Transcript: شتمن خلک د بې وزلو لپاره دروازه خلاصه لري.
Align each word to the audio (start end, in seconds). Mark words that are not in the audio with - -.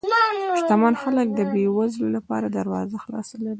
شتمن 0.59 0.93
خلک 1.03 1.27
د 1.33 1.39
بې 1.51 1.65
وزلو 1.77 2.07
لپاره 2.17 2.47
دروازه 2.57 2.95
خلاصه 3.03 3.33
لري. 3.41 3.49